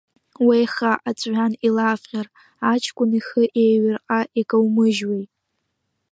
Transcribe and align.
Уеиха 0.45 0.91
аҵәҩан 1.09 1.53
илавҟьар, 1.67 2.27
аҷкәын 2.71 3.11
ихы 3.19 3.43
еиҩырҟьа 3.63 4.19
икаумыжьуеи! 4.39 5.25